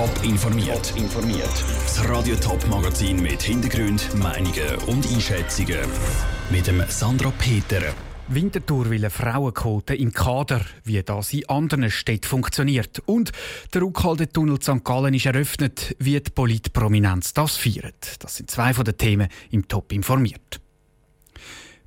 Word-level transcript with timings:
Top 0.00 0.24
informiert. 0.24 0.94
informiert. 0.96 1.64
Das 1.82 2.08
Radio 2.08 2.34
Top 2.36 2.66
Magazin 2.68 3.20
mit 3.20 3.42
Hintergrund, 3.42 4.08
Meinungen 4.14 4.76
und 4.86 5.06
Einschätzungen 5.12 5.76
mit 6.48 6.66
dem 6.66 6.82
Sandra 6.88 7.30
Peter. 7.38 7.82
Winterthur 8.28 8.88
will 8.88 9.00
eine 9.00 9.10
Frauenquote 9.10 9.94
im 9.94 10.14
Kader, 10.14 10.62
wie 10.84 11.02
das 11.02 11.34
in 11.34 11.46
anderen 11.50 11.90
Städten 11.90 12.26
funktioniert. 12.26 13.02
Und 13.04 13.32
der 13.74 13.82
Rückhaltetunnel 13.82 14.62
St. 14.62 14.82
Gallen 14.84 15.12
ist 15.12 15.26
eröffnet, 15.26 15.94
wie 15.98 16.18
die 16.18 16.30
Politprominenz 16.30 17.34
das 17.34 17.58
feiert. 17.58 18.14
Das 18.20 18.36
sind 18.36 18.50
zwei 18.50 18.72
von 18.72 18.86
den 18.86 18.96
Themen 18.96 19.28
im 19.50 19.68
Top 19.68 19.92
informiert. 19.92 20.62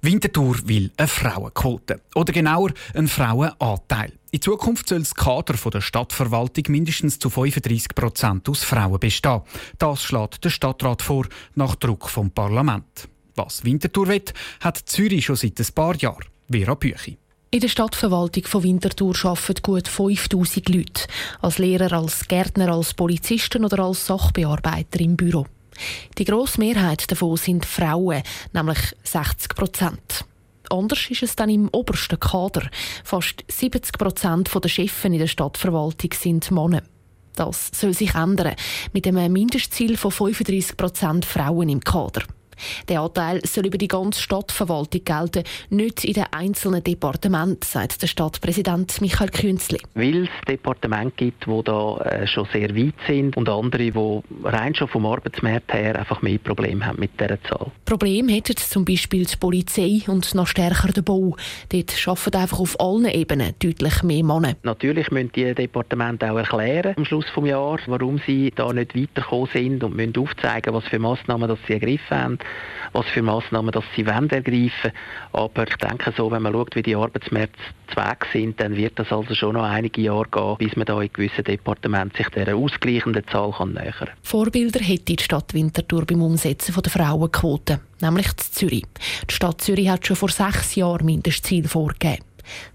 Winterthur 0.01 0.57
will 0.67 0.91
eine 0.97 1.07
Frauenquote. 1.07 2.01
Oder 2.13 2.31
genauer, 2.31 2.73
einen 2.93 3.07
Frauenanteil. 3.07 4.13
In 4.33 4.41
Zukunft 4.41 4.89
soll 4.89 4.97
das 4.97 5.13
Kader 5.13 5.53
der 5.53 5.79
Stadtverwaltung 5.79 6.63
mindestens 6.69 7.19
zu 7.19 7.29
35 7.29 7.93
Prozent 7.93 8.49
aus 8.49 8.63
Frauen 8.63 8.99
bestehen. 8.99 9.41
Das 9.77 10.01
schlägt 10.01 10.43
der 10.43 10.49
Stadtrat 10.49 11.03
vor, 11.03 11.27
nach 11.53 11.75
Druck 11.75 12.09
vom 12.09 12.31
Parlament. 12.31 13.07
Was 13.35 13.63
Winterthur 13.63 14.07
will, 14.07 14.23
hat 14.59 14.77
Zürich 14.77 15.25
schon 15.25 15.35
seit 15.35 15.59
ein 15.59 15.67
paar 15.75 15.95
Jahren. 15.97 16.25
Vera 16.51 16.73
Büchi. 16.73 17.19
In 17.51 17.59
der 17.59 17.67
Stadtverwaltung 17.67 18.45
von 18.45 18.63
Winterthur 18.63 19.15
arbeiten 19.23 19.61
gut 19.61 19.87
5000 19.87 20.67
Leute. 20.69 21.05
Als 21.39 21.59
Lehrer, 21.59 21.93
als 21.93 22.27
Gärtner, 22.27 22.73
als 22.73 22.95
Polizisten 22.95 23.63
oder 23.63 23.83
als 23.83 24.07
Sachbearbeiter 24.07 24.99
im 24.99 25.15
Büro. 25.15 25.45
Die 26.17 26.25
grosse 26.25 26.59
Mehrheit 26.59 27.11
davon 27.11 27.37
sind 27.37 27.67
Frauen, 27.67 28.23
nämlich 28.51 28.79
60 29.03 29.53
Prozent. 29.53 30.25
Anders 30.69 31.09
ist 31.09 31.23
es 31.23 31.35
dann 31.35 31.49
im 31.49 31.69
obersten 31.71 32.19
Kader. 32.19 32.69
Fast 33.03 33.43
70 33.47 33.97
Prozent 33.97 34.49
der 34.53 34.69
Chefs 34.69 35.05
in 35.05 35.17
der 35.17 35.27
Stadtverwaltung 35.27 36.11
sind 36.13 36.51
Männer. 36.51 36.83
Das 37.35 37.71
soll 37.73 37.93
sich 37.93 38.13
ändern, 38.13 38.55
mit 38.93 39.07
einem 39.07 39.33
Mindestziel 39.33 39.97
von 39.97 40.11
35 40.11 40.77
Prozent 40.77 41.25
Frauen 41.25 41.69
im 41.69 41.79
Kader. 41.79 42.23
Der 42.89 43.01
Anteil 43.01 43.41
soll 43.45 43.67
über 43.67 43.77
die 43.77 43.87
ganze 43.87 44.21
Stadtverwaltung 44.21 45.03
gelten, 45.03 45.43
nicht 45.69 46.03
in 46.03 46.13
den 46.13 46.25
einzelnen 46.31 46.83
Departementen, 46.83 47.61
sagt 47.63 48.01
der 48.01 48.07
Stadtpräsident 48.07 49.01
Michael 49.01 49.29
Künzli. 49.29 49.79
Weil 49.93 50.23
es 50.23 50.29
Departemente 50.47 51.13
gibt, 51.17 51.45
die 51.45 51.63
da 51.63 51.97
äh, 51.97 52.27
schon 52.27 52.47
sehr 52.51 52.75
weit 52.75 52.93
sind 53.07 53.37
und 53.37 53.49
andere, 53.49 53.91
die 53.91 54.21
rein 54.43 54.75
schon 54.75 54.87
vom 54.87 55.05
Arbeitsmarkt 55.05 55.73
her 55.73 55.97
einfach 55.97 56.21
mehr 56.21 56.37
Probleme 56.37 56.85
haben 56.85 56.99
mit 56.99 57.19
dieser 57.19 57.41
Zahl. 57.43 57.71
Problem 57.85 58.27
hätten 58.29 58.57
zum 58.57 58.85
Beispiel 58.85 59.25
die 59.25 59.35
Polizei 59.37 60.01
und 60.07 60.33
noch 60.35 60.47
stärker 60.47 60.91
der 60.91 61.01
Bau. 61.01 61.35
Dort 61.69 62.07
arbeiten 62.07 62.37
einfach 62.37 62.59
auf 62.59 62.79
allen 62.79 63.05
Ebenen 63.05 63.53
deutlich 63.59 64.03
mehr 64.03 64.23
Männer. 64.23 64.55
Natürlich 64.63 65.11
müssen 65.11 65.31
die 65.33 65.53
Departemente 65.53 66.31
auch 66.31 66.37
erklären 66.37 66.93
am 66.97 67.05
Schluss 67.05 67.25
des 67.35 67.45
Jahres, 67.45 67.81
warum 67.87 68.19
sie 68.25 68.51
da 68.55 68.71
nicht 68.73 68.95
weitergekommen 68.95 69.49
sind 69.53 69.83
und 69.83 69.95
müssen 69.95 70.17
aufzeigen, 70.17 70.73
was 70.73 70.85
für 70.85 70.99
Massnahmen 70.99 71.47
das 71.47 71.59
sie 71.67 71.73
ergriffen 71.73 72.17
haben 72.17 72.39
was 72.93 73.05
für 73.07 73.21
Massnahmen 73.21 73.71
das 73.71 73.83
sie 73.95 74.05
wollen 74.05 74.29
ergreifen 74.29 74.91
Aber 75.31 75.67
ich 75.67 75.75
denke 75.77 76.13
so, 76.15 76.31
wenn 76.31 76.41
man 76.41 76.53
schaut, 76.53 76.75
wie 76.75 76.83
die 76.83 76.95
Arbeitsmärkte 76.95 77.59
zu 77.87 77.95
Weg 77.97 78.25
sind, 78.31 78.59
dann 78.59 78.75
wird 78.75 78.97
das 78.97 79.11
also 79.11 79.33
schon 79.35 79.53
noch 79.55 79.63
einige 79.63 80.01
Jahre 80.01 80.27
gehen, 80.31 80.57
bis 80.57 80.75
man 80.75 80.85
da 80.85 81.01
in 81.01 81.11
gewissen 81.11 81.43
Departementen 81.43 82.17
sich 82.17 82.29
dieser 82.29 82.55
ausgleichenden 82.55 83.27
Zahl 83.27 83.51
kann 83.51 83.73
nähern. 83.73 84.09
Vorbilder 84.21 84.79
hätte 84.79 85.15
die 85.15 85.23
Stadt 85.23 85.53
Winterthur 85.53 86.05
beim 86.05 86.21
Umsetzen 86.21 86.73
der 86.73 86.91
Frauenquote, 86.91 87.79
nämlich 88.01 88.31
die 88.33 88.51
Zürich. 88.51 88.85
Die 89.29 89.33
Stadt 89.33 89.61
Zürich 89.61 89.89
hat 89.89 90.05
schon 90.05 90.15
vor 90.15 90.29
sechs 90.29 90.75
Jahren 90.75 91.05
Mindestziel 91.05 91.67
vorgegeben. 91.67 92.23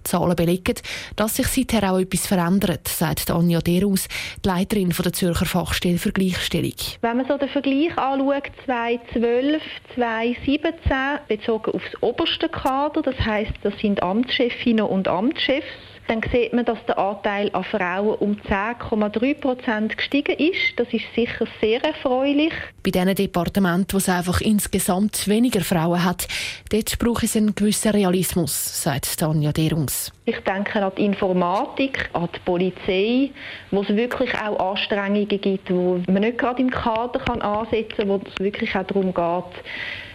Die 0.01 0.11
Zahlen 0.11 0.37
belegen, 0.37 0.75
dass 1.17 1.37
sich 1.37 1.47
seither 1.47 1.93
auch 1.93 1.99
etwas 1.99 2.27
verändert, 2.27 2.89
sagt 2.89 3.31
Anja 3.31 3.61
Derus, 3.61 4.09
die 4.45 4.49
Leiterin 4.49 4.91
der 4.91 5.13
Zürcher 5.13 5.47
Fachstelle 5.47 5.99
für 5.99 6.13
Gleichstellung. 6.13 6.75
Wenn 7.01 7.17
man 7.19 7.27
so 7.27 7.39
den 7.39 7.49
Vergleich 7.49 7.97
anschaut, 7.97 8.51
2012, 8.65 9.63
2017, 9.95 10.97
bezogen 11.29 11.73
auf 11.73 11.83
das 11.93 12.03
oberste 12.03 12.49
Kader, 12.49 13.03
das 13.03 13.19
heißt, 13.19 13.53
das 13.63 13.75
sind 13.81 14.03
Amtschefinnen 14.03 14.85
und 14.85 15.09
Amtschefs, 15.09 15.67
dann 16.09 16.23
sieht 16.33 16.53
man, 16.53 16.65
dass 16.65 16.79
der 16.87 16.99
Anteil 16.99 17.51
an 17.53 17.65
Frauen 17.65 18.17
um 18.17 18.37
10,3 18.49 19.35
Prozent 19.35 19.97
gestiegen 19.97 20.37
ist. 20.39 20.57
Das 20.77 20.89
ist 20.93 21.05
sicher 21.15 21.47
sehr 21.61 21.85
erfreulich. 21.85 22.53
Bei 22.83 22.91
diesen 22.91 23.15
Departementen, 23.15 23.93
wo 23.93 23.99
es 23.99 24.09
einfach 24.09 24.41
insgesamt 24.41 25.29
weniger 25.29 25.61
Frauen 25.61 26.05
hat, 26.05 26.27
dort 26.71 26.99
braucht 26.99 27.25
es 27.25 27.37
einen 27.37 27.55
gewissen 27.55 27.93
Realismus, 27.93 28.83
sagt 28.83 29.19
Tanja 29.19 29.53
Derungs. 29.53 30.11
Ich 30.25 30.39
denke 30.41 30.83
an 30.83 30.93
die 30.97 31.05
Informatik, 31.05 32.11
an 32.15 32.29
die 32.35 32.39
Polizei, 32.41 33.31
wo 33.71 33.83
es 33.83 33.89
wirklich 33.89 34.35
auch 34.35 34.73
Anstrengungen 34.73 35.29
gibt, 35.29 35.71
wo 35.71 36.01
man 36.07 36.23
nicht 36.23 36.39
gerade 36.39 36.63
im 36.63 36.71
Kader 36.71 37.19
kann 37.21 37.43
ansetzen 37.43 37.97
kann, 37.97 38.09
wo 38.09 38.21
es 38.25 38.39
wirklich 38.39 38.75
auch 38.75 38.85
darum 38.85 39.15
geht, 39.15 39.65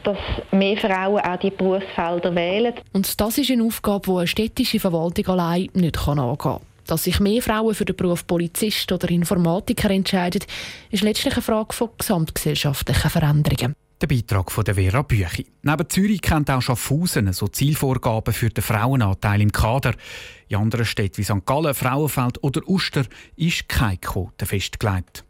dass 0.04 0.18
mehr 0.52 0.78
Frauen 0.78 1.22
auch 1.22 1.40
die 1.40 1.50
Berufsfelder 1.50 2.36
wählen. 2.36 2.74
Und 2.92 3.20
das 3.20 3.38
ist 3.38 3.50
eine 3.50 3.64
Aufgabe, 3.64 4.12
die 4.12 4.18
eine 4.18 4.28
städtische 4.28 4.80
Verwaltung 4.80 5.28
allein 5.28 5.70
nicht 5.84 6.08
angehen 6.08 6.38
kann. 6.38 6.62
Dass 6.86 7.04
sich 7.04 7.20
mehr 7.20 7.42
Frauen 7.42 7.76
für 7.76 7.86
den 7.86 7.96
Beruf 7.96 8.28
Polizist 8.28 8.92
oder 8.92 9.10
Informatiker 9.10 9.90
entscheiden, 9.90 10.44
ist 10.92 11.04
letztlich 11.04 11.34
eine 11.34 11.42
Frage 11.42 11.74
von 11.74 11.90
gesamtgesellschaftlichen 11.98 13.10
Veränderungen. 13.10 13.76
Der 14.02 14.08
Beitrag 14.08 14.52
von 14.52 14.66
der 14.66 14.76
Vera 14.76 15.02
Büchi. 15.02 15.46
Neben 15.62 15.90
Zürich 15.90 16.22
kennt 16.22 16.52
auch 16.52 16.62
Schaffhausen 16.62 17.32
so 17.32 17.48
Zielvorgaben 17.48 18.34
für 18.34 18.50
den 18.50 18.62
Frauenanteil 18.62 19.40
im 19.40 19.52
Kader. 19.52 19.94
In 20.50 20.58
anderen 20.58 20.86
Städten 20.86 21.20
wie 21.20 21.24
St. 21.24 21.46
Gallen, 21.46 21.74
Frauenfeld 21.74 22.44
oder 22.44 22.68
Uster 22.68 23.06
ist 23.38 23.70
keine 23.70 23.98
Quote 23.98 24.46
festgelegt. 24.46 25.24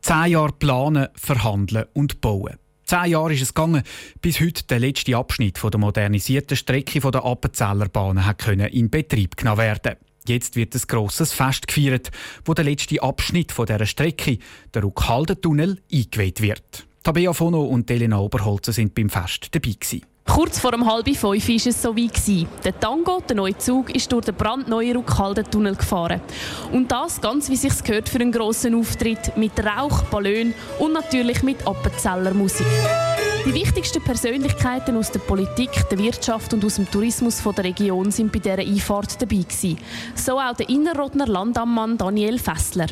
Zehn 0.00 0.32
Jahre 0.32 0.52
planen, 0.52 1.08
verhandeln 1.14 1.86
und 1.92 2.20
bauen. 2.20 2.58
Zehn 2.86 3.10
Jahre 3.10 3.34
ist 3.34 3.42
es 3.42 3.52
gegangen, 3.52 3.82
bis 4.20 4.38
heute 4.38 4.62
der 4.62 4.78
letzte 4.78 5.16
Abschnitt 5.16 5.60
der 5.60 5.80
modernisierten 5.80 6.56
Strecke 6.56 7.00
der 7.00 7.24
Appenzeller 7.24 7.88
Bahn 7.88 8.22
in 8.70 8.90
Betrieb 8.90 9.36
genommen 9.36 9.58
werden. 9.58 9.96
Jetzt 10.28 10.54
wird 10.54 10.72
ein 10.72 10.82
grosses 10.86 11.32
Fest 11.32 11.66
gefeiert, 11.66 12.12
wo 12.44 12.54
der 12.54 12.64
letzte 12.64 13.02
Abschnitt 13.02 13.52
dieser 13.58 13.86
Strecke, 13.86 14.38
der 14.72 14.82
Ruckhaldentunnel, 14.82 15.82
eingeweiht 15.92 16.40
wird. 16.40 16.86
Tabea 17.02 17.32
Fono 17.32 17.64
und 17.64 17.90
Elena 17.90 18.20
Oberholzer 18.20 18.72
sind 18.72 18.94
beim 18.94 19.10
Fest 19.10 19.48
dabei 19.50 19.72
gewesen. 19.72 20.02
Kurz 20.36 20.58
vor 20.58 20.74
um 20.74 20.84
halb 20.84 21.06
fünf 21.06 21.22
war 21.22 21.32
es 21.32 21.80
so 21.80 21.96
weit. 21.96 22.12
Der 22.62 22.78
Tango, 22.78 23.22
der 23.26 23.36
neue 23.36 23.56
Zug, 23.56 23.88
ist 23.94 24.12
durch 24.12 24.26
den 24.26 24.34
brandneuen 24.34 24.94
Ruckhaldentunnel 24.96 25.74
gefahren. 25.76 26.20
Und 26.72 26.92
das 26.92 27.22
ganz 27.22 27.48
wie 27.48 27.56
sich's 27.56 27.82
gehört 27.82 28.10
für 28.10 28.20
einen 28.20 28.32
grossen 28.32 28.74
Auftritt 28.74 29.34
mit 29.38 29.52
Rauch, 29.58 30.02
Ballon 30.10 30.52
und 30.78 30.92
natürlich 30.92 31.42
mit 31.42 31.66
Appenzeller 31.66 32.34
Musik. 32.34 32.66
Die 33.46 33.54
wichtigsten 33.54 34.02
Persönlichkeiten 34.02 34.96
aus 34.96 35.12
der 35.12 35.20
Politik, 35.20 35.70
der 35.88 35.98
Wirtschaft 35.98 36.52
und 36.52 36.64
aus 36.64 36.74
dem 36.74 36.90
Tourismus 36.90 37.44
der 37.44 37.62
Region 37.62 38.10
sind 38.10 38.32
bei 38.32 38.40
dieser 38.40 38.58
Einfahrt 38.58 39.22
dabei 39.22 39.36
gewesen. 39.36 39.78
So 40.16 40.40
auch 40.40 40.56
der 40.56 40.68
Innerrhodner 40.68 41.28
Landammann 41.28 41.96
Daniel 41.96 42.40
Fessler. 42.40 42.86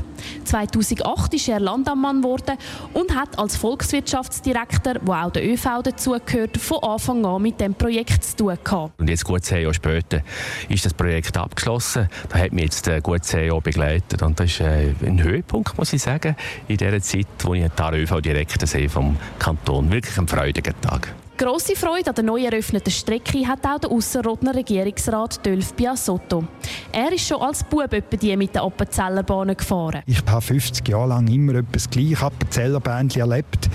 2008 0.45 1.35
ist 1.35 1.49
er 1.49 1.59
Landammann 1.59 2.23
geworden 2.23 2.57
und 2.93 3.17
hat 3.17 3.37
als 3.37 3.57
Volkswirtschaftsdirektor, 3.57 4.95
wo 5.03 5.15
auch 5.15 5.33
der 5.33 5.45
ÖV 5.45 5.83
dazugehört, 5.83 6.57
von 6.57 6.79
Anfang 6.85 7.27
an 7.27 7.43
mit 7.43 7.61
dem 7.61 7.75
Projekt 7.75 8.23
zu 8.23 8.37
tun 8.37 8.59
gehabt. 8.63 9.01
Und 9.01 9.11
jetzt 9.11 9.25
gut 9.25 9.45
zehn 9.45 9.63
Jahre 9.63 9.75
später 9.75 10.23
ist 10.69 10.85
das 10.85 10.95
Projekt 10.95 11.37
abgeschlossen. 11.37 12.09
Da 12.29 12.39
hat 12.39 12.53
mich 12.53 12.67
jetzt 12.67 12.87
äh, 12.87 13.01
gut 13.01 13.25
zehn 13.25 13.49
Jahre 13.49 13.61
begleitet 13.61 14.23
und 14.23 14.39
das 14.39 14.47
ist 14.47 14.61
äh, 14.61 14.95
ein 15.05 15.21
Höhepunkt, 15.21 15.77
muss 15.77 15.93
ich 15.93 16.03
sagen, 16.03 16.37
in 16.69 16.77
der 16.77 17.03
Zeit, 17.03 17.27
wo 17.43 17.55
ich 17.55 17.67
der 17.67 17.93
ÖV-Direktor 17.93 18.69
vom 18.89 19.17
Kanton. 19.41 19.91
Wirklich 19.91 20.17
ein 20.17 20.27
freudigen 20.45 20.75
Tag. 20.83 21.24
Grosse 21.37 21.75
Freude 21.75 22.11
an 22.11 22.15
der 22.15 22.23
neu 22.23 22.45
eröffneten 22.45 22.93
Strecke 22.93 23.45
hat 23.49 23.67
auch 23.67 23.81
der 23.81 23.91
Ausserrhodner 23.91 24.55
Regierungsrat 24.55 25.45
Dölf 25.45 25.75
Biasotto. 25.75 26.45
Er 26.93 27.11
ist 27.13 27.27
schon 27.27 27.43
als 27.43 27.65
Bub 27.65 27.91
die 28.21 28.37
mit 28.37 28.55
der 28.55 28.63
Appenzeller 28.63 29.25
Bahn 29.25 29.57
gefahren. 29.57 30.03
Ich 30.07 30.23
habe 30.25 30.41
50 30.41 30.89
Jahre 30.89 31.09
lang 31.09 31.27
immer 31.27 31.57
etwas 31.57 31.91
gleich 31.91 32.23
Appenzeller 32.23 32.79
Bändchen 32.79 33.23
erlebt 33.23 33.69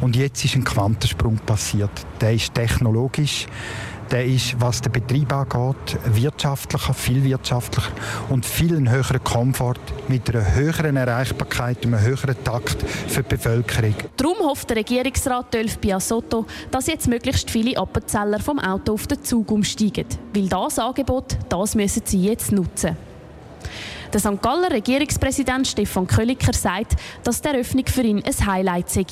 und 0.00 0.16
jetzt 0.16 0.42
ist 0.42 0.54
ein 0.54 0.64
Quantensprung 0.64 1.36
passiert. 1.36 1.90
Der 2.22 2.32
ist 2.32 2.54
technologisch 2.54 3.46
der 4.12 4.26
ist, 4.26 4.60
was 4.60 4.82
den 4.82 4.92
Betrieb 4.92 5.32
angeht, 5.32 5.98
wirtschaftlicher, 6.04 6.92
viel 6.92 7.24
wirtschaftlicher 7.24 7.90
und 8.28 8.44
viel 8.44 8.90
höheren 8.90 9.24
Komfort 9.24 9.80
mit 10.08 10.28
einer 10.28 10.54
höheren 10.54 10.96
Erreichbarkeit 10.96 11.86
und 11.86 11.94
einem 11.94 12.04
höheren 12.04 12.36
Takt 12.44 12.82
für 12.82 13.22
die 13.22 13.28
Bevölkerung. 13.36 13.94
Darum 14.18 14.36
hofft 14.40 14.68
der 14.68 14.76
Regierungsrat 14.76 15.54
Dölf 15.54 15.78
Biasotto, 15.78 16.44
dass 16.70 16.88
jetzt 16.88 17.01
möglichst 17.06 17.50
viele 17.50 17.76
Appenzeller 17.76 18.38
vom 18.38 18.58
Auto 18.58 18.94
auf 18.94 19.06
den 19.06 19.22
Zug 19.22 19.50
umsteigen. 19.50 20.06
Weil 20.34 20.48
das 20.48 20.78
Angebot, 20.78 21.36
das 21.48 21.74
müssen 21.74 22.02
sie 22.04 22.22
jetzt 22.22 22.52
nutzen. 22.52 22.96
Der 24.12 24.20
St. 24.20 24.42
Galler 24.42 24.70
Regierungspräsident 24.70 25.66
Stefan 25.66 26.06
Kölliker 26.06 26.52
sagt, 26.52 26.96
dass 27.24 27.40
die 27.40 27.48
Eröffnung 27.48 27.86
für 27.86 28.02
ihn 28.02 28.22
ein 28.22 28.46
Highlight 28.46 28.90
sei. 28.90 29.06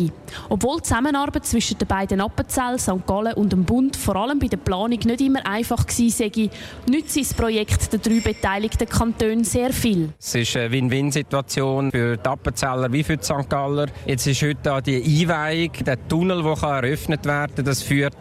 Obwohl 0.51 0.77
die 0.77 0.83
Zusammenarbeit 0.83 1.47
zwischen 1.47 1.79
den 1.79 1.89
beiden 1.89 2.21
Appenzell, 2.21 2.79
St. 2.79 3.07
Gallen 3.07 3.33
und 3.33 3.51
dem 3.51 3.65
Bund 3.65 3.97
vor 3.97 4.17
allem 4.17 4.39
bei 4.39 4.49
der 4.49 4.59
Planung 4.59 4.99
nicht 4.99 5.21
immer 5.23 5.47
einfach 5.47 5.87
gewesen 5.87 6.11
sei, 6.11 6.51
nützt 6.87 7.17
das 7.17 7.33
Projekt 7.33 7.91
der 7.95 8.01
drei 8.01 8.21
beteiligten 8.21 8.87
Kantone 8.87 9.43
sehr 9.43 9.73
viel. 9.73 10.11
Es 10.19 10.35
ist 10.35 10.55
eine 10.59 10.71
Win-Win-Situation 10.71 11.91
für 11.91 12.19
die 12.19 12.29
Appenzeller 12.29 12.93
wie 12.93 13.03
für 13.03 13.17
die 13.17 13.25
St. 13.25 13.49
Galler. 13.49 13.87
Jetzt 14.05 14.27
ist 14.27 14.43
heute 14.43 14.83
die 14.85 15.23
Einweihung, 15.23 15.73
der 15.81 16.09
Tunnel, 16.09 16.43
der 16.43 16.69
eröffnet 16.69 17.25
werden 17.25 17.55
kann, 17.55 17.65
das 17.65 17.83
führt 17.83 18.17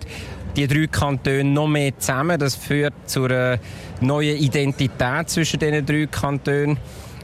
die 0.56 0.68
drei 0.68 0.88
Kantone 0.88 1.44
noch 1.44 1.68
mehr 1.68 1.98
zusammen. 1.98 2.40
Das 2.40 2.56
führt 2.56 2.94
zu 3.06 3.26
einer 3.26 3.60
neuen 4.02 4.38
Identität 4.38 5.30
zwischen 5.30 5.60
diesen 5.60 5.86
drei 5.86 6.08
Kantonen. 6.08 6.78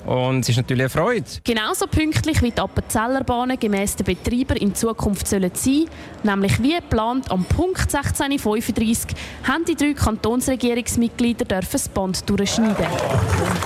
Und 0.05 0.41
es 0.41 0.49
ist 0.49 0.57
natürlich 0.57 0.83
eine 0.83 0.89
Freude. 0.89 1.25
Genauso 1.43 1.87
pünktlich 1.87 2.41
wie 2.43 2.51
die 2.51 2.61
Appenzellerbahnen 2.61 3.57
gemäss 3.57 3.95
den 3.95 4.05
Betreiber 4.05 4.55
in 4.55 4.75
Zukunft 4.75 5.27
sollen 5.27 5.49
sein, 5.53 5.85
nämlich 6.23 6.61
wie 6.61 6.75
geplant 6.75 7.31
am 7.31 7.43
Punkt 7.45 7.89
16.35 7.89 9.15
haben 9.47 9.65
die 9.65 9.75
drei 9.75 9.93
Kantonsregierungsmitglieder 9.93 11.45
das 11.45 11.89
Band 11.89 12.29
durchschneiden. 12.29 12.85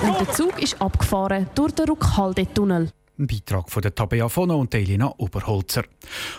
Und 0.02 0.18
der 0.18 0.30
Zug 0.32 0.62
ist 0.62 0.80
abgefahren 0.80 1.46
durch 1.54 1.72
den 1.72 1.88
Ruckhaldetunnel. 1.90 2.90
Ein 3.20 3.26
Beitrag 3.26 3.70
von 3.70 3.82
der 3.82 3.94
Tabea 3.94 4.30
Fono 4.30 4.58
und 4.58 4.74
Elina 4.74 5.12
Oberholzer. 5.18 5.84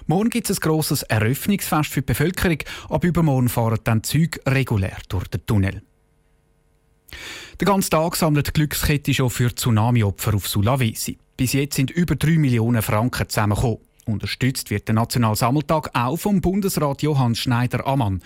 Morgen 0.07 0.31
gibt 0.31 0.50
es 0.50 0.57
ein 0.57 0.62
grosses 0.62 1.04
Eröffnungsfest 1.04 1.92
für 1.92 2.01
die 2.01 2.07
Bevölkerung. 2.07 2.57
Ab 2.89 3.04
übermorgen 3.04 3.50
fahren 3.50 3.78
dann 3.83 4.01
Züge 4.01 4.39
regulär 4.48 4.98
durch 5.07 5.28
den 5.28 5.45
Tunnel. 5.45 5.83
Den 7.60 7.66
ganzen 7.68 7.92
Tag 7.92 8.16
sammelt 8.16 8.48
die 8.48 8.54
Glückskette 8.54 9.13
schon 9.13 9.30
für 9.30 9.54
Tsunami-Opfer 9.54 10.33
auf 10.33 10.48
Sulawesi. 10.48 11.19
Bis 11.38 11.54
jetzt 11.54 11.75
sind 11.75 11.92
über 11.92 12.16
3 12.16 12.39
Millionen 12.39 12.81
Franken 12.81 13.30
zusammengekommen. 13.30 13.78
Unterstützt 14.07 14.72
wird 14.72 14.88
der 14.88 14.95
Nationalsammeltag 14.95 15.92
auch 15.94 16.18
vom 16.18 16.42
Bundesrat 16.42 17.04
Johann 17.04 17.36
Schneider-Ammann. 17.36 18.24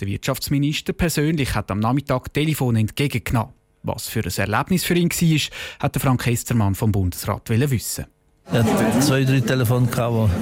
Der 0.00 0.08
Wirtschaftsminister 0.08 0.94
persönlich 0.94 1.54
hat 1.54 1.70
am 1.70 1.80
Nachmittag 1.80 2.32
Telefon 2.32 2.76
entgegengenommen. 2.76 3.57
Was 3.82 4.08
für 4.08 4.24
ein 4.24 4.32
Erlebnis 4.36 4.84
für 4.84 4.94
ihn 4.94 5.10
war, 5.10 5.56
hat 5.80 5.96
Frank 6.00 6.26
Hestermann 6.26 6.74
vom 6.74 6.92
Bundesrat 6.92 7.48
wissen. 7.48 8.06
Hatte 8.50 9.00
zwei, 9.00 9.24
drei 9.24 9.40
Telefone, 9.40 9.86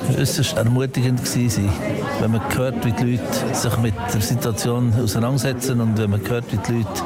die 0.08 0.20
äußerst 0.20 0.56
ermutigend 0.56 1.20
waren. 1.20 1.70
Wenn 2.20 2.30
man 2.30 2.56
hört, 2.56 2.84
wie 2.84 2.92
die 2.92 3.16
Leute 3.16 3.54
sich 3.54 3.76
mit 3.78 3.94
der 4.14 4.20
Situation 4.20 4.94
auseinandersetzen 4.94 5.80
und 5.80 5.98
wenn 5.98 6.10
man 6.10 6.20
hört, 6.28 6.44
wie 6.52 6.58
die 6.58 6.78
Leute 6.78 7.02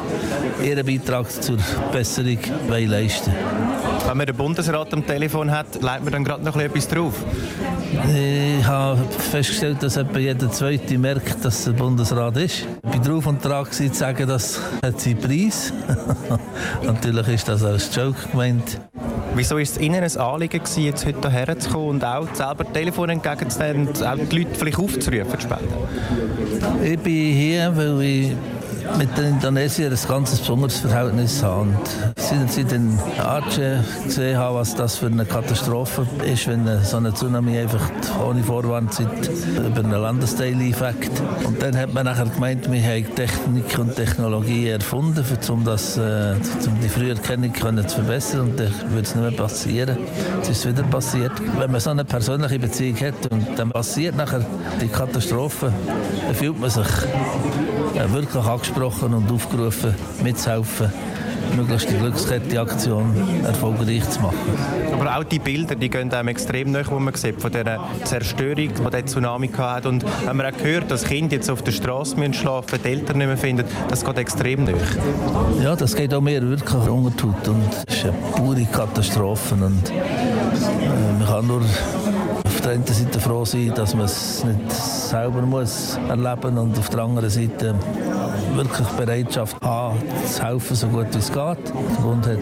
ihren 0.63 0.87
Beitrag 0.87 1.31
zur 1.31 1.57
Besserung 1.91 2.39
leisten 2.69 3.33
wollen. 3.33 4.09
Wenn 4.09 4.17
man 4.19 4.27
den 4.27 4.37
Bundesrat 4.37 4.93
am 4.93 5.07
Telefon 5.07 5.51
hat, 5.51 5.81
leitet 5.81 6.05
man 6.05 6.13
dann 6.13 6.25
gerade 6.25 6.45
noch 6.45 6.57
etwas 6.57 6.87
drauf? 6.87 7.15
Ich 8.13 8.65
habe 8.67 8.99
festgestellt, 9.31 9.83
dass 9.83 9.97
etwa 9.97 10.19
jeder 10.19 10.51
Zweite 10.51 10.99
merkt, 10.99 11.45
dass 11.45 11.65
der 11.65 11.73
Bundesrat 11.73 12.37
ist. 12.37 12.67
Ich 12.83 12.99
war 12.99 13.01
drauf 13.01 13.27
und 13.27 13.45
dran 13.45 13.71
zu 13.71 13.89
sagen, 13.93 14.29
das 14.29 14.61
hat 14.85 15.01
seinen 15.01 15.19
Preis. 15.19 15.73
Natürlich 16.85 17.29
ist 17.29 17.49
das 17.49 17.65
als 17.65 17.95
Joke 17.95 18.29
gemeint. 18.31 18.79
Wieso 19.35 19.59
ist 19.59 19.77
es 19.77 19.83
Ihnen 19.83 20.03
ein 20.03 20.17
Anliegen 20.17 20.59
gewesen, 20.59 20.83
jetzt 20.83 21.07
heute 21.07 21.31
hierher 21.31 21.59
zu 21.59 21.71
kommen 21.71 21.89
und 21.89 22.05
auch 22.05 22.27
selber 22.35 22.71
Telefon 22.73 23.11
entgegenzunehmen 23.11 23.89
und 23.89 24.05
auch 24.05 24.17
die 24.17 24.39
Leute 24.39 24.55
vielleicht 24.55 24.79
aufzurufen, 24.79 25.31
zu 25.31 25.41
spenden? 25.41 25.75
Ich 26.83 26.99
bin 26.99 27.35
hier, 27.35 27.77
weil 27.77 28.03
ich 28.03 28.33
mit 28.99 29.17
den 29.17 29.25
Indonesiern 29.27 29.93
ein 29.93 30.09
ganz 30.09 30.39
besonderes 30.39 30.79
Verhältnis 30.79 31.43
haben. 31.43 31.77
Seit 32.17 32.57
ich 32.57 32.73
in 32.73 32.99
Aceh 33.19 33.79
gesehen 34.05 34.39
habe, 34.39 34.57
was 34.57 34.75
das 34.75 34.97
für 34.97 35.07
eine 35.07 35.25
Katastrophe 35.25 36.07
ist, 36.25 36.47
wenn 36.49 36.67
so 36.85 36.97
eine 36.97 37.13
Tsunami 37.13 37.59
einfach 37.59 37.91
ohne 38.25 38.43
Vorwarnzeit 38.43 39.31
über 39.57 39.81
einen 39.81 39.91
Landesteil 39.91 40.55
einfängt. 40.55 41.11
Und 41.45 41.63
dann 41.63 41.77
hat 41.77 41.93
man 41.93 42.05
nachher 42.05 42.27
gemeint, 42.27 42.71
wir 42.71 42.83
haben 42.83 43.15
Technik 43.15 43.79
und 43.79 43.97
Technologie 43.97 44.69
erfunden, 44.69 45.25
um, 45.49 45.65
das, 45.65 45.97
äh, 45.97 46.35
um 46.67 46.81
die 46.83 46.89
Früherkennung 46.89 47.55
zu 47.55 47.97
verbessern. 47.97 48.41
Und 48.41 48.61
dann 48.61 48.73
wird 48.91 49.07
es 49.07 49.15
nicht 49.15 49.29
mehr 49.29 49.37
passieren. 49.39 49.99
Es 50.43 50.51
ist 50.51 50.69
wieder 50.69 50.83
passiert. 50.85 51.33
Wenn 51.59 51.71
man 51.71 51.81
so 51.81 51.91
eine 51.91 52.05
persönliche 52.05 52.59
Beziehung 52.59 52.97
hat 53.01 53.31
und 53.31 53.59
dann 53.59 53.71
passiert 53.71 54.17
nachher 54.17 54.45
die 54.81 54.89
Katastrophe, 54.89 55.73
dann 56.27 56.35
fühlt 56.35 56.59
man 56.59 56.71
sich 56.71 56.87
äh, 58.01 58.13
wirklich 58.13 58.45
angesprochen 58.45 59.15
und 59.15 59.31
aufgerufen, 59.31 59.95
mitzuhelfen 60.23 60.93
möglichst 61.57 61.91
die 61.91 61.97
Glückskette-Aktion 61.97 63.45
erfolgreich 63.45 64.09
zu 64.09 64.21
machen. 64.21 64.39
Aber 64.93 65.17
auch 65.17 65.25
die 65.25 65.39
Bilder, 65.39 65.75
die 65.75 65.89
gehen 65.89 66.13
einem 66.13 66.29
extrem 66.29 66.71
nach, 66.71 66.91
wo 66.91 66.99
man 66.99 67.15
sieht, 67.15 67.41
von 67.41 67.51
der 67.51 67.81
Zerstörung, 68.05 68.57
die 68.57 68.91
der 68.91 69.07
Tsunami 69.07 69.49
hatte. 69.49 69.89
Und 69.89 70.05
wenn 70.27 70.37
man 70.37 70.47
auch 70.47 70.65
hört, 70.65 70.91
dass 70.91 71.05
Kinder 71.05 71.37
jetzt 71.37 71.51
auf 71.51 71.63
der 71.63 71.73
Straße 71.73 72.17
schlafen 72.33 72.71
müssen, 72.71 72.83
die 72.85 72.89
Eltern 72.89 73.19
nicht 73.19 73.27
mehr 73.27 73.37
finden, 73.37 73.65
das 73.89 74.05
geht 74.05 74.19
extrem 74.19 74.65
nach. 74.65 74.73
Ja, 75.63 75.77
das 75.77 75.95
geht 75.95 76.15
auch 76.15 76.21
mir 76.21 76.41
wirklich 76.43 76.89
und 76.89 77.63
es 77.87 77.97
ist 77.97 78.05
eine 78.05 78.13
pure 78.37 78.65
Katastrophe 78.67 79.55
und 79.55 79.91
äh, 79.91 81.19
man 81.19 81.27
kann 81.27 81.47
nur 81.47 81.63
auf 82.61 82.67
der 82.67 82.75
einen 82.75 82.87
Seite 82.87 83.21
froh 83.21 83.45
sein, 83.47 83.73
dass 83.75 83.95
man 83.95 84.05
es 84.05 84.45
nicht 84.45 84.71
selber 84.71 85.41
muss 85.41 85.99
erleben 86.11 86.59
und 86.59 86.79
auf 86.79 86.91
der 86.91 87.01
anderen 87.01 87.31
Seite 87.31 87.75
wirklich 88.55 88.87
Bereitschaft 88.89 89.57
haben, 89.63 89.99
zu 90.27 90.43
helfen, 90.45 90.77
so 90.77 90.87
gut 90.89 91.07
wie 91.15 91.19
es 91.19 91.29
geht. 91.29 91.37
Der 91.39 92.03
Bund 92.03 92.27
hat 92.27 92.39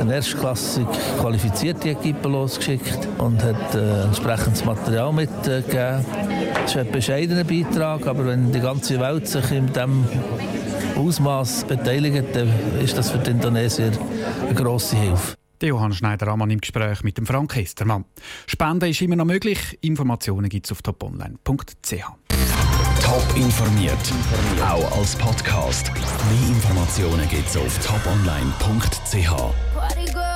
eine 0.00 0.14
erstklassig 0.14 0.86
qualifizierte 1.20 1.90
Equipe 1.90 2.26
losgeschickt 2.26 3.06
und 3.18 3.44
hat 3.44 3.74
äh, 3.74 4.04
entsprechendes 4.04 4.64
Material 4.64 5.12
mitgegeben. 5.12 6.02
Das 6.62 6.70
ist 6.70 6.76
ein 6.78 6.90
bescheidener 6.90 7.44
Beitrag, 7.44 8.06
aber 8.06 8.24
wenn 8.24 8.50
die 8.50 8.60
ganze 8.60 8.98
Welt 8.98 9.28
sich 9.28 9.50
in 9.52 9.66
diesem 9.66 10.06
Ausmaß 10.96 11.64
beteiligt, 11.64 12.24
dann 12.32 12.50
ist 12.82 12.96
das 12.96 13.10
für 13.10 13.18
die 13.18 13.32
Indonesier 13.32 13.92
eine 14.46 14.54
grosse 14.54 14.96
Hilfe. 14.96 15.36
Der 15.60 15.70
Johann 15.70 15.92
Schneider-Ammann 15.92 16.50
im 16.50 16.60
Gespräch 16.60 17.02
mit 17.02 17.18
dem 17.18 17.26
Frank 17.26 17.56
Hestermann. 17.56 18.04
Spenden 18.46 18.90
ist 18.90 19.00
immer 19.00 19.16
noch 19.16 19.24
möglich. 19.24 19.78
Informationen 19.80 20.48
gibt 20.48 20.66
es 20.66 20.72
auf 20.72 20.82
toponline.ch. 20.82 22.04
Top 23.02 23.36
informiert, 23.36 23.96
auch 24.60 24.98
als 24.98 25.16
Podcast. 25.16 25.90
Mehr 25.92 26.48
Informationen 26.48 27.28
gibt 27.28 27.48
es 27.48 27.56
auf 27.56 27.86
toponline.ch. 27.86 30.27